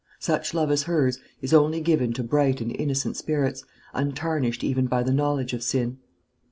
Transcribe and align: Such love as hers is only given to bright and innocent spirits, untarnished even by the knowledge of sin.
Such 0.17 0.55
love 0.55 0.71
as 0.71 0.81
hers 0.89 1.19
is 1.43 1.53
only 1.53 1.79
given 1.79 2.11
to 2.13 2.23
bright 2.23 2.59
and 2.59 2.75
innocent 2.75 3.17
spirits, 3.17 3.63
untarnished 3.93 4.63
even 4.63 4.87
by 4.87 5.03
the 5.03 5.13
knowledge 5.13 5.53
of 5.53 5.61
sin. 5.61 5.99